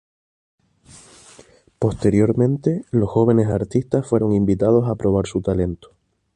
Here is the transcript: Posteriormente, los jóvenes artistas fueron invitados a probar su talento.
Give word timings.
Posteriormente, 1.77 2.85
los 2.89 3.07
jóvenes 3.07 3.49
artistas 3.49 4.07
fueron 4.07 4.31
invitados 4.31 4.89
a 4.89 4.95
probar 4.95 5.27
su 5.27 5.43
talento. 5.43 5.91